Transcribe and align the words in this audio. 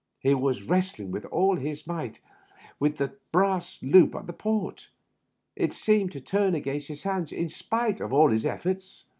He 0.19 0.33
was 0.33 0.63
wrestling 0.63 1.11
with 1.11 1.25
all 1.25 1.57
his 1.57 1.85
might, 1.85 2.19
with 2.79 2.97
the 2.97 3.13
brass 3.31 3.77
loop 3.83 4.15
of 4.15 4.25
the 4.25 4.33
port. 4.33 4.89
It 5.55 5.75
seemed 5.75 6.11
to 6.13 6.19
turn 6.19 6.55
against 6.55 6.87
his 6.87 7.03
hands 7.03 7.31
in 7.31 7.49
spite 7.49 7.99
of 8.01 8.11
all 8.11 8.31
his 8.31 8.43
efforts. 8.43 9.05